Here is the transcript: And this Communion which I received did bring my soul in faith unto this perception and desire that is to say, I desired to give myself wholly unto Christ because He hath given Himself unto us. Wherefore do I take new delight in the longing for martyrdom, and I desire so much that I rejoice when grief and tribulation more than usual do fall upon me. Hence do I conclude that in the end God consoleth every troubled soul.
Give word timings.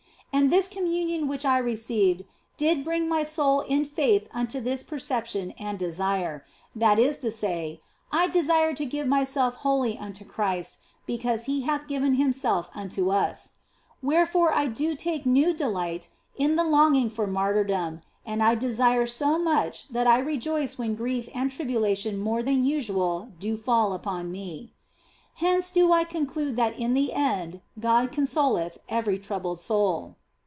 And 0.33 0.49
this 0.49 0.69
Communion 0.69 1.27
which 1.27 1.43
I 1.43 1.57
received 1.57 2.23
did 2.55 2.85
bring 2.85 3.09
my 3.09 3.21
soul 3.21 3.59
in 3.61 3.83
faith 3.83 4.29
unto 4.31 4.61
this 4.61 4.81
perception 4.81 5.51
and 5.59 5.77
desire 5.77 6.45
that 6.73 6.97
is 6.97 7.17
to 7.19 7.29
say, 7.29 7.81
I 8.13 8.27
desired 8.27 8.77
to 8.77 8.85
give 8.85 9.07
myself 9.07 9.55
wholly 9.55 9.97
unto 9.99 10.23
Christ 10.23 10.77
because 11.05 11.43
He 11.43 11.61
hath 11.63 11.85
given 11.85 12.15
Himself 12.15 12.69
unto 12.73 13.11
us. 13.11 13.51
Wherefore 14.01 14.53
do 14.69 14.91
I 14.91 14.95
take 14.95 15.25
new 15.25 15.53
delight 15.53 16.07
in 16.37 16.55
the 16.55 16.63
longing 16.63 17.09
for 17.09 17.27
martyrdom, 17.27 17.99
and 18.25 18.41
I 18.41 18.55
desire 18.55 19.05
so 19.05 19.37
much 19.37 19.89
that 19.89 20.07
I 20.07 20.17
rejoice 20.17 20.77
when 20.77 20.95
grief 20.95 21.27
and 21.35 21.51
tribulation 21.51 22.17
more 22.17 22.41
than 22.41 22.65
usual 22.65 23.33
do 23.37 23.57
fall 23.57 23.91
upon 23.91 24.31
me. 24.31 24.71
Hence 25.35 25.69
do 25.71 25.91
I 25.91 26.05
conclude 26.05 26.55
that 26.55 26.79
in 26.79 26.93
the 26.93 27.11
end 27.13 27.59
God 27.77 28.13
consoleth 28.13 28.77
every 28.87 29.19
troubled 29.19 29.59
soul. 29.59 30.15